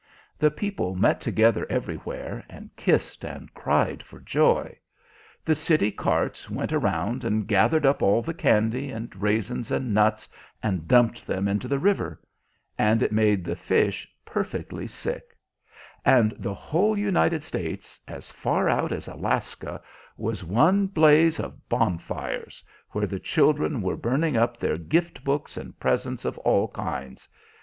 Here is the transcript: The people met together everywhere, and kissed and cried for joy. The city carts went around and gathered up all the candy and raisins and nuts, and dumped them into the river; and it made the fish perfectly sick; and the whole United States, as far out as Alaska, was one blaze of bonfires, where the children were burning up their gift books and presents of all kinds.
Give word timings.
The 0.39 0.49
people 0.49 0.95
met 0.95 1.21
together 1.21 1.67
everywhere, 1.69 2.43
and 2.49 2.75
kissed 2.75 3.23
and 3.23 3.53
cried 3.53 4.01
for 4.01 4.19
joy. 4.19 4.79
The 5.45 5.53
city 5.53 5.91
carts 5.91 6.49
went 6.49 6.73
around 6.73 7.23
and 7.23 7.47
gathered 7.47 7.85
up 7.85 8.01
all 8.01 8.23
the 8.23 8.33
candy 8.33 8.89
and 8.89 9.15
raisins 9.15 9.69
and 9.69 9.93
nuts, 9.93 10.27
and 10.63 10.87
dumped 10.87 11.27
them 11.27 11.47
into 11.47 11.67
the 11.67 11.77
river; 11.77 12.19
and 12.79 13.03
it 13.03 13.11
made 13.11 13.45
the 13.45 13.55
fish 13.55 14.11
perfectly 14.25 14.87
sick; 14.87 15.37
and 16.03 16.33
the 16.39 16.55
whole 16.55 16.97
United 16.97 17.43
States, 17.43 18.01
as 18.07 18.31
far 18.31 18.67
out 18.67 18.91
as 18.91 19.07
Alaska, 19.07 19.79
was 20.17 20.43
one 20.43 20.87
blaze 20.87 21.39
of 21.39 21.69
bonfires, 21.69 22.63
where 22.89 23.05
the 23.05 23.19
children 23.19 23.83
were 23.83 23.95
burning 23.97 24.35
up 24.35 24.57
their 24.57 24.77
gift 24.77 25.23
books 25.23 25.57
and 25.57 25.79
presents 25.79 26.25
of 26.25 26.39
all 26.39 26.69
kinds. 26.69 27.29